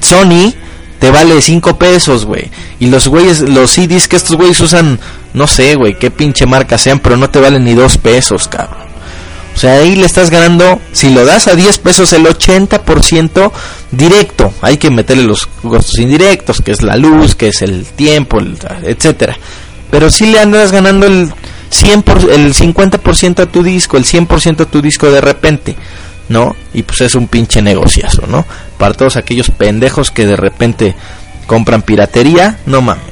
[0.00, 0.54] Sony,
[0.98, 2.50] te vale 5 pesos, güey.
[2.80, 4.98] Y los güeyes, los CDs que estos güeyes usan,
[5.34, 8.88] no sé, güey, qué pinche marca sean, pero no te valen ni 2 pesos, cabrón.
[9.54, 13.50] O sea, ahí le estás ganando, si lo das a 10 pesos, el 80%
[13.90, 14.52] directo.
[14.60, 18.38] Hay que meterle los costos indirectos, que es la luz, que es el tiempo,
[18.84, 19.36] etcétera.
[19.90, 21.32] Pero si le andas ganando el
[21.70, 25.76] 100 el 50% a tu disco, el 100% a tu disco de repente.
[26.28, 26.54] ¿No?
[26.74, 28.44] Y pues es un pinche negociazo, ¿no?
[28.78, 30.94] Para todos aquellos pendejos que de repente
[31.46, 33.04] compran piratería, no mames,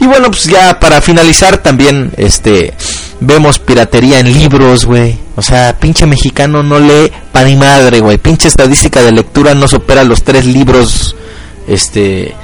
[0.00, 2.72] Y bueno, pues ya para finalizar también, este,
[3.20, 5.18] vemos piratería en libros, güey.
[5.36, 8.18] O sea, pinche mexicano no lee pa' ni madre, güey.
[8.18, 11.16] Pinche estadística de lectura no supera los tres libros,
[11.66, 12.34] este,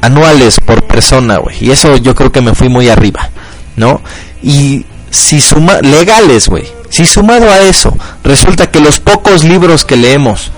[0.00, 1.56] anuales por persona, güey.
[1.60, 3.30] Y eso yo creo que me fui muy arriba,
[3.76, 4.00] ¿no?
[4.42, 9.96] Y si suma, legales, güey si sumado a eso resulta que los pocos libros que
[9.96, 10.52] leemos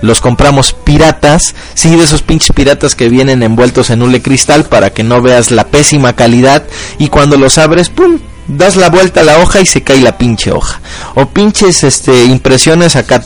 [0.00, 4.90] los compramos piratas, sí, de esos pinches piratas que vienen envueltos en hule cristal para
[4.90, 6.64] que no veas la pésima calidad
[6.98, 8.18] y cuando los abres, pum,
[8.48, 10.80] das la vuelta a la hoja y se cae la pinche hoja.
[11.16, 13.22] O pinches este impresiones acá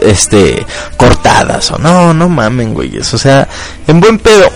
[0.00, 0.64] este
[0.96, 3.48] cortadas o no, no mamen, güeyes, o sea,
[3.88, 4.50] en buen pedo.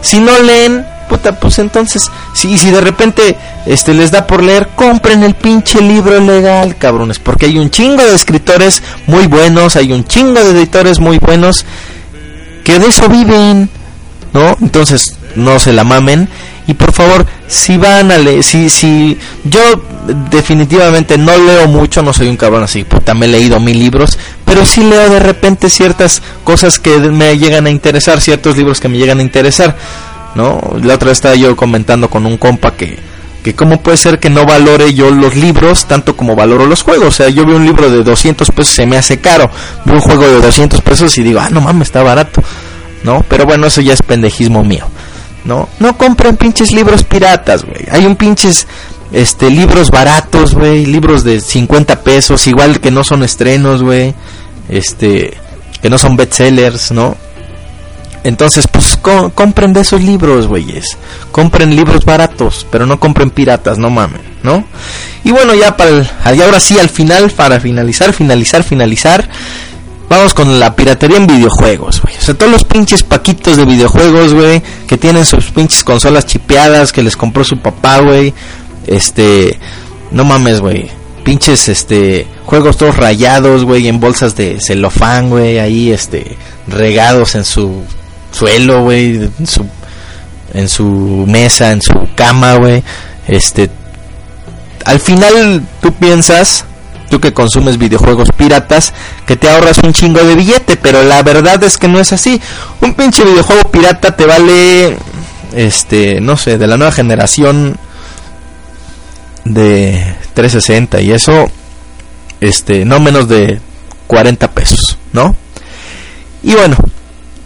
[0.00, 4.68] Si no leen, puta, pues entonces, si, si de repente este les da por leer,
[4.76, 9.92] compren el pinche libro legal, cabrones, porque hay un chingo de escritores muy buenos, hay
[9.92, 11.66] un chingo de editores muy buenos
[12.62, 13.68] que de eso viven,
[14.32, 14.56] ¿no?
[14.60, 16.28] Entonces, no se la mamen
[16.68, 19.60] y por favor, si van a leer, si, si yo
[20.30, 24.16] definitivamente no leo mucho, no soy un cabrón así, puta, me he leído mil libros,
[24.44, 28.88] pero sí leo de repente ciertas cosas que me llegan a interesar, ciertos libros que
[28.88, 29.76] me llegan a interesar.
[30.34, 30.60] ¿No?
[30.82, 32.98] La otra vez estaba yo comentando con un compa que,
[33.42, 37.08] que cómo puede ser que no valore yo los libros tanto como valoro los juegos.
[37.08, 39.50] O sea, yo veo un libro de 200 pesos y se me hace caro.
[39.84, 42.42] Veo un juego de 200 pesos y digo, ah, no mames, está barato.
[43.02, 43.24] ¿No?
[43.28, 44.86] Pero bueno, eso ya es pendejismo mío.
[45.44, 45.68] ¿No?
[45.78, 47.86] No compren pinches libros piratas, güey.
[47.90, 48.66] Hay un pinches
[49.12, 54.14] este libros baratos, güey, libros de 50 pesos, igual que no son estrenos, güey.
[54.68, 55.36] Este,
[55.82, 57.16] que no son bestsellers, ¿no?
[58.22, 58.98] Entonces, pues
[59.34, 60.98] compren de esos libros, güeyes.
[61.32, 64.64] Compren libros baratos, pero no compren piratas, no mamen, ¿no?
[65.24, 69.28] Y bueno, ya para el, y ahora sí al final para finalizar, finalizar, finalizar,
[70.08, 72.14] vamos con la piratería en videojuegos, güey.
[72.16, 76.92] O sea, todos los pinches paquitos de videojuegos, güey, que tienen sus pinches consolas chipeadas
[76.92, 78.34] que les compró su papá, güey.
[78.86, 79.58] Este,
[80.10, 80.90] no mames, güey.
[81.24, 87.44] Pinches este juegos todos rayados, güey, en bolsas de celofán, güey, ahí este regados en
[87.44, 87.84] su
[88.32, 89.66] suelo, güey, en su,
[90.52, 92.82] en su mesa, en su cama, güey.
[93.26, 93.70] Este,
[94.84, 96.64] al final tú piensas,
[97.08, 98.92] tú que consumes videojuegos piratas,
[99.26, 102.40] que te ahorras un chingo de billete, pero la verdad es que no es así.
[102.80, 104.96] Un pinche videojuego pirata te vale,
[105.54, 107.76] este, no sé, de la nueva generación,
[109.44, 111.50] de 360 y eso,
[112.40, 113.60] este, no menos de
[114.06, 115.34] 40 pesos, ¿no?
[116.42, 116.76] Y bueno,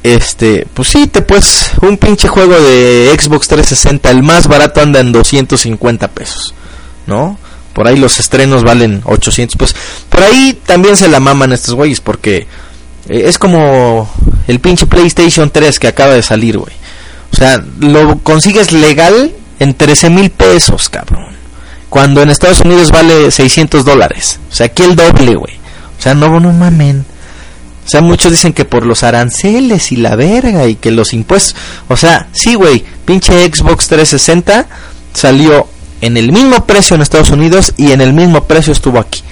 [0.05, 5.01] este, pues sí, te puedes, un pinche juego de Xbox 360, el más barato anda
[5.01, 6.55] en 250 pesos,
[7.07, 7.39] ¿no?
[7.73, 9.75] Por ahí los estrenos valen 800, pues
[10.11, 12.47] por ahí también se la maman estos güeyes porque
[13.09, 14.09] eh, es como
[14.47, 16.75] el pinche PlayStation 3 que acaba de salir, güey.
[17.33, 21.35] O sea, lo consigues legal en 13 mil pesos, cabrón.
[21.89, 24.39] Cuando en Estados Unidos vale 600 dólares.
[24.51, 25.55] O sea, aquí el doble, güey.
[25.99, 27.07] O sea, no, no mamen.
[27.85, 31.55] O sea, muchos dicen que por los aranceles y la verga y que los impuestos.
[31.89, 32.85] O sea, sí, güey.
[33.05, 34.67] Pinche Xbox 360
[35.13, 35.69] salió
[36.01, 39.23] en el mismo precio en Estados Unidos y en el mismo precio estuvo aquí.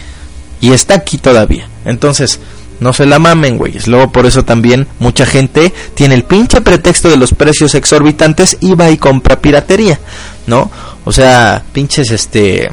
[0.61, 1.67] Y está aquí todavía.
[1.85, 2.41] Entonces,
[2.83, 3.87] no se la mamen, güeyes.
[3.87, 8.75] Luego por eso también mucha gente tiene el pinche pretexto de los precios exorbitantes y
[8.75, 9.99] va y compra piratería,
[10.47, 10.71] ¿no?
[11.05, 12.71] O sea, pinches este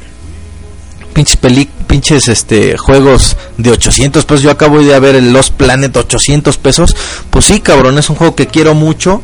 [1.13, 4.43] pinches peli pinches este juegos de 800 pesos.
[4.43, 6.95] Yo acabo de ver el Lost Planet 800 pesos.
[7.31, 9.21] Pues sí, cabrón, es un juego que quiero mucho,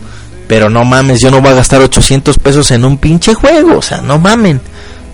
[0.47, 3.81] pero no mames, yo no voy a gastar 800 pesos en un pinche juego, o
[3.81, 4.59] sea, no mamen,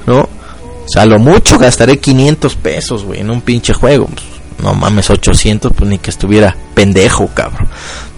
[0.07, 0.21] ¿no?
[0.21, 4.07] O sea, lo mucho gastaré 500 pesos, güey, en un pinche juego.
[4.07, 4.25] Pues,
[4.63, 7.67] no mames, 800, pues ni que estuviera pendejo, cabrón.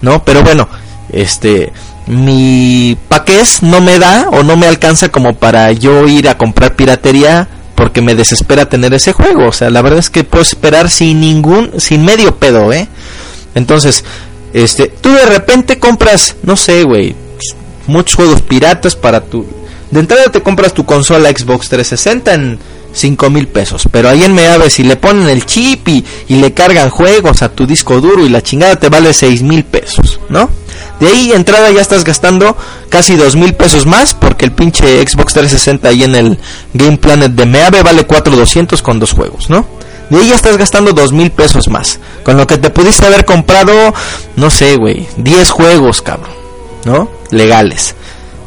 [0.00, 0.68] No, pero bueno,
[1.10, 1.72] este,
[2.06, 6.76] mi paqués no me da o no me alcanza como para yo ir a comprar
[6.76, 9.48] piratería porque me desespera tener ese juego.
[9.48, 12.88] O sea, la verdad es que puedo esperar sin ningún, sin medio pedo, ¿eh?
[13.54, 14.04] Entonces,
[14.52, 17.14] este, tú de repente compras, no sé, güey,
[17.86, 19.46] muchos juegos piratas para tu...
[19.90, 22.58] De entrada te compras tu consola Xbox 360 en
[22.92, 23.88] 5 mil pesos.
[23.90, 27.66] Pero ahí en Meave, si le ponen el chip y, le cargan juegos a tu
[27.66, 30.48] disco duro y la chingada te vale 6 mil pesos, ¿no?
[31.00, 32.56] De ahí entrada ya estás gastando
[32.88, 36.38] casi 2 mil pesos más porque el pinche Xbox 360 ahí en el
[36.72, 39.66] Game Planet de Meave vale 4,200 con dos juegos, ¿no?
[40.10, 41.98] De ahí ya estás gastando 2 mil pesos más.
[42.22, 43.72] Con lo que te pudiste haber comprado,
[44.36, 46.34] no sé, güey, 10 juegos, cabrón,
[46.84, 47.10] ¿no?
[47.30, 47.94] Legales,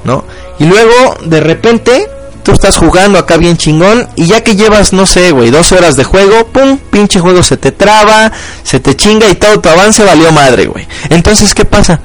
[0.04, 0.24] ¿no?
[0.60, 2.10] Y luego, de repente,
[2.48, 5.98] tú estás jugando acá bien chingón y ya que llevas, no sé, güey, dos horas
[5.98, 8.32] de juego, pum, pinche juego se te traba,
[8.64, 10.88] se te chinga y todo tu avance valió madre, güey.
[11.10, 12.00] Entonces, ¿qué pasa?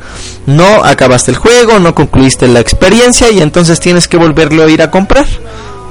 [0.46, 4.82] No acabaste el juego, no concluiste la experiencia y entonces tienes que volverlo a ir
[4.82, 5.26] a comprar,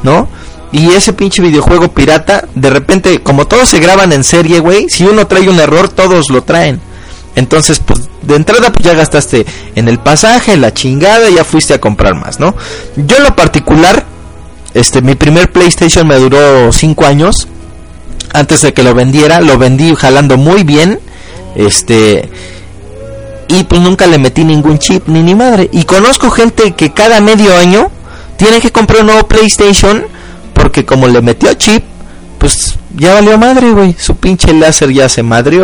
[0.03, 0.27] ¿no?
[0.73, 5.05] Y ese pinche videojuego pirata, de repente, como todos se graban en serie, güey, si
[5.05, 6.81] uno trae un error, todos lo traen.
[7.35, 9.45] Entonces, pues de entrada pues ya gastaste
[9.75, 12.53] en el pasaje, la chingada, ya fuiste a comprar más, ¿no?
[12.97, 14.11] Yo en lo particular
[14.73, 17.47] este, mi primer PlayStation me duró 5 años.
[18.33, 20.99] Antes de que lo vendiera, lo vendí jalando muy bien.
[21.55, 22.29] Este,
[23.47, 25.69] y pues nunca le metí ningún chip ni ni madre.
[25.73, 27.91] Y conozco gente que cada medio año
[28.37, 30.05] tiene que comprar un nuevo PlayStation
[30.53, 31.83] porque como le metió chip,
[32.41, 33.95] pues ya valió madre, güey.
[33.99, 35.63] Su pinche láser ya se madrió.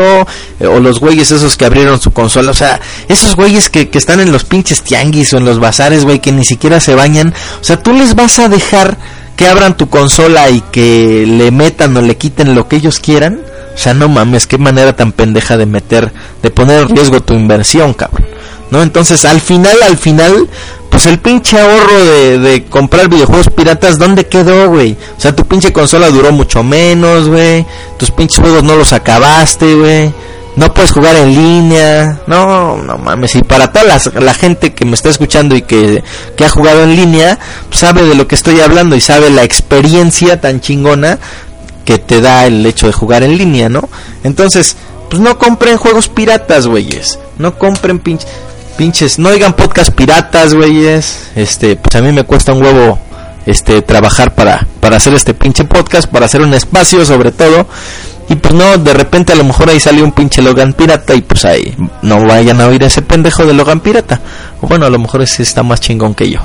[0.59, 2.51] Eh, o los güeyes esos que abrieron su consola.
[2.51, 6.05] O sea, esos güeyes que, que están en los pinches tianguis o en los bazares,
[6.05, 7.33] güey, que ni siquiera se bañan.
[7.59, 8.95] O sea, tú les vas a dejar
[9.35, 13.41] que abran tu consola y que le metan o le quiten lo que ellos quieran.
[13.73, 16.13] O sea, no mames, qué manera tan pendeja de meter,
[16.43, 18.27] de poner en riesgo tu inversión, cabrón.
[18.69, 18.81] ¿No?
[18.83, 20.47] Entonces, al final, al final,
[20.89, 24.97] pues el pinche ahorro de, de comprar videojuegos piratas, ¿dónde quedó, güey?
[25.17, 27.65] O sea, tu pinche consola duró mucho menos, güey.
[27.97, 30.13] Tus pinches juegos no los acabaste, güey.
[30.57, 32.21] No puedes jugar en línea.
[32.25, 33.35] No, no mames.
[33.35, 36.03] Y para toda la, gente que me está escuchando y que,
[36.35, 37.37] que ha jugado en línea,
[37.69, 41.19] pues sabe de lo que estoy hablando y sabe la experiencia tan chingona
[41.85, 43.87] que te da el hecho de jugar en línea, ¿no?
[44.23, 44.77] Entonces,
[45.11, 47.19] pues no compren juegos piratas, güeyes.
[47.37, 48.27] No compren pinches
[48.77, 51.31] pinches, no oigan podcast piratas, güeyes.
[51.35, 52.99] Este, pues a mí me cuesta un huevo
[53.45, 57.67] este trabajar para para hacer este pinche podcast, para hacer un espacio sobre todo.
[58.29, 61.21] Y pues no, de repente a lo mejor ahí salió un pinche Logan pirata y
[61.21, 64.21] pues ahí no vayan a oír ese pendejo de Logan pirata.
[64.61, 66.39] O bueno, a lo mejor ese está más chingón que yo.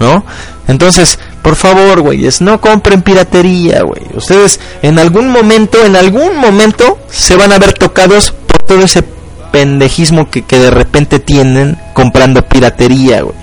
[0.00, 0.24] ¿No?
[0.68, 4.02] Entonces, por favor, güeyes, no compren piratería, güey.
[4.14, 9.02] Ustedes en algún momento, en algún momento se van a ver tocados por todo ese
[9.50, 13.36] pendejismo que, que de repente tienen comprando piratería, güey.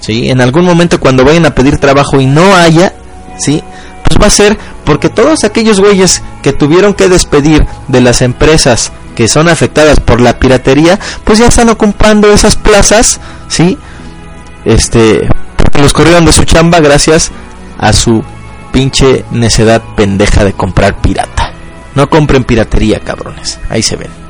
[0.00, 0.28] ¿Sí?
[0.28, 2.92] En algún momento cuando vayan a pedir trabajo y no haya,
[3.38, 3.62] ¿sí?
[4.06, 8.92] Pues va a ser porque todos aquellos güeyes que tuvieron que despedir de las empresas
[9.14, 13.78] que son afectadas por la piratería, pues ya están ocupando esas plazas, ¿sí?
[14.64, 17.30] Este, porque los corrieron de su chamba gracias
[17.78, 18.22] a su
[18.72, 21.52] pinche necedad pendeja de comprar pirata.
[21.94, 23.60] No compren piratería, cabrones.
[23.70, 24.23] Ahí se ven.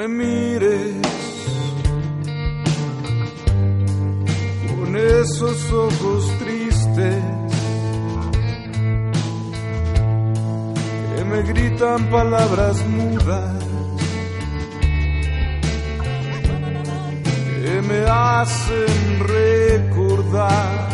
[0.00, 0.94] Me mires
[4.66, 7.22] con esos ojos tristes
[11.14, 13.64] que me gritan palabras mudas.
[17.62, 20.88] que me hacen recordar.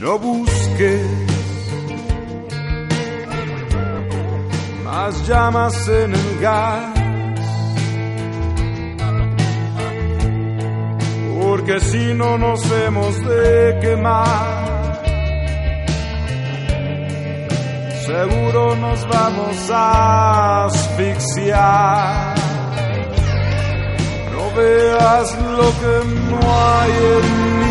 [0.00, 1.29] No busques
[5.00, 6.94] más llamas en el gas.
[11.40, 14.60] Porque si no nos hemos de quemar.
[18.10, 22.34] seguro nos vamos a asfixiar.
[24.34, 25.28] No veas
[25.58, 25.94] lo que
[26.30, 26.40] no
[26.72, 27.26] hay en
[27.60, 27.69] mí,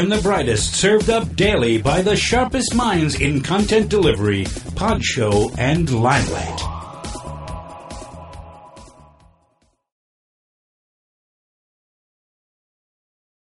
[0.00, 5.50] and the brightest served up daily by the sharpest minds in content delivery, pod show,
[5.58, 6.69] and limelight.